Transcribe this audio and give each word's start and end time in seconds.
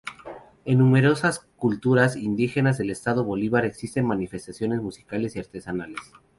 En 0.65 0.79
numerosas 0.79 1.45
culturas 1.57 2.15
indígenas 2.15 2.79
del 2.79 2.89
Estado 2.89 3.23
Bolívar 3.23 3.65
existen 3.65 4.03
manifestaciones 4.07 4.81
musicales 4.81 5.35
y 5.35 5.39
artesanales. 5.39 6.01